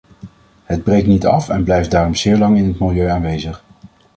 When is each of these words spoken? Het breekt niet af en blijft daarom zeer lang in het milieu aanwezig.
Het 0.63 0.83
breekt 0.83 1.07
niet 1.07 1.25
af 1.25 1.49
en 1.49 1.63
blijft 1.63 1.91
daarom 1.91 2.15
zeer 2.15 2.37
lang 2.37 2.57
in 2.57 2.67
het 2.67 2.79
milieu 2.79 3.07
aanwezig. 3.09 3.63